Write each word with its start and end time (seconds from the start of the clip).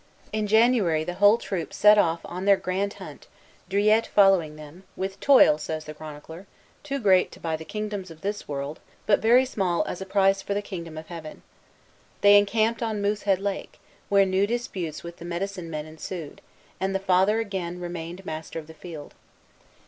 In 0.33 0.47
January 0.47 1.03
the 1.03 1.13
whole 1.13 1.37
troop 1.37 1.71
set 1.71 1.95
off 1.99 2.21
on 2.25 2.45
their 2.45 2.57
grand 2.57 2.93
hunt, 2.93 3.27
Druilletes 3.69 4.07
following 4.09 4.55
them, 4.55 4.83
"with 4.95 5.19
toil," 5.19 5.59
says 5.59 5.85
the 5.85 5.93
chronicler, 5.93 6.47
"too 6.81 6.97
great 6.97 7.31
to 7.33 7.39
buy 7.39 7.55
the 7.55 7.63
kingdoms 7.63 8.09
of 8.09 8.21
this 8.21 8.47
world, 8.47 8.79
but 9.05 9.19
very 9.19 9.45
small 9.45 9.85
as 9.85 10.01
a 10.01 10.05
price 10.07 10.41
for 10.41 10.55
the 10.55 10.61
Kingdom 10.63 10.97
of 10.97 11.09
Heaven." 11.09 11.43
They 12.21 12.35
encamped 12.35 12.81
on 12.81 12.99
Moosehead 12.99 13.37
Lake, 13.37 13.79
where 14.09 14.25
new 14.25 14.47
disputes 14.47 15.03
with 15.03 15.17
the 15.17 15.23
"medicine 15.25 15.69
men" 15.69 15.85
ensued, 15.85 16.41
and 16.79 16.95
the 16.95 16.99
Father 16.99 17.37
again 17.39 17.79
remained 17.79 18.25
master 18.25 18.57
of 18.57 18.65
the 18.65 18.73
field. 18.73 19.13